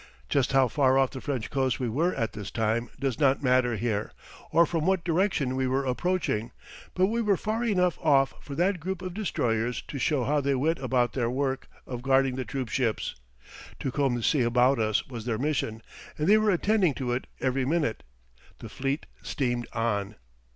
Just 0.29 0.51
how 0.53 0.67
far 0.67 0.97
off 0.97 1.11
the 1.11 1.21
French 1.21 1.51
coast 1.51 1.79
we 1.79 1.87
were 1.87 2.15
at 2.15 2.33
this 2.33 2.49
time 2.49 2.89
does 2.99 3.19
not 3.19 3.43
matter 3.43 3.75
here, 3.75 4.13
or 4.51 4.65
from 4.65 4.83
what 4.87 5.03
direction 5.03 5.55
we 5.55 5.67
were 5.67 5.85
approaching; 5.85 6.49
but 6.95 7.05
we 7.05 7.21
were 7.21 7.37
far 7.37 7.63
enough 7.63 7.99
off 8.01 8.33
for 8.41 8.55
that 8.55 8.79
group 8.79 9.03
of 9.03 9.13
destroyers 9.13 9.83
to 9.87 9.99
show 9.99 10.23
how 10.23 10.41
they 10.41 10.55
went 10.55 10.79
about 10.79 11.13
their 11.13 11.29
work 11.29 11.67
of 11.85 12.01
guarding 12.01 12.35
the 12.35 12.43
troop 12.45 12.69
ships. 12.69 13.13
To 13.81 13.91
comb 13.91 14.15
the 14.15 14.23
sea 14.23 14.41
about 14.41 14.79
us 14.79 15.05
was 15.07 15.25
their 15.25 15.37
mission; 15.37 15.83
and 16.17 16.27
they 16.27 16.39
were 16.39 16.49
attending 16.49 16.95
to 16.95 17.11
it 17.13 17.27
every 17.39 17.63
minute. 17.63 18.01
The 18.57 18.69
fleet 18.69 19.05
steamed 19.21 19.67
on. 19.71 20.15